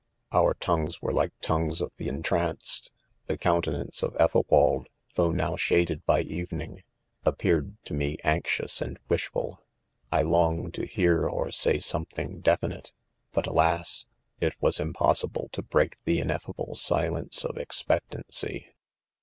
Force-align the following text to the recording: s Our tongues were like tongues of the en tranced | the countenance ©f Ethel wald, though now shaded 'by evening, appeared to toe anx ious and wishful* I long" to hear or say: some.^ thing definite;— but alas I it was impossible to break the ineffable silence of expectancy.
s 0.31 0.35
Our 0.37 0.55
tongues 0.55 0.99
were 0.99 1.13
like 1.13 1.31
tongues 1.41 1.79
of 1.79 1.91
the 1.97 2.07
en 2.07 2.23
tranced 2.23 2.91
| 3.07 3.25
the 3.27 3.37
countenance 3.37 4.01
©f 4.01 4.15
Ethel 4.19 4.47
wald, 4.49 4.87
though 5.13 5.29
now 5.29 5.55
shaded 5.55 6.03
'by 6.07 6.21
evening, 6.21 6.81
appeared 7.23 7.77
to 7.85 7.93
toe 7.95 8.17
anx 8.23 8.57
ious 8.59 8.81
and 8.81 8.97
wishful* 9.09 9.59
I 10.11 10.23
long" 10.23 10.71
to 10.71 10.87
hear 10.87 11.29
or 11.29 11.51
say: 11.51 11.77
some.^ 11.77 12.09
thing 12.09 12.39
definite;— 12.39 12.91
but 13.31 13.45
alas 13.45 14.07
I 14.41 14.45
it 14.47 14.55
was 14.59 14.79
impossible 14.79 15.49
to 15.51 15.61
break 15.61 15.97
the 16.05 16.19
ineffable 16.19 16.73
silence 16.73 17.45
of 17.45 17.57
expectancy. 17.59 18.69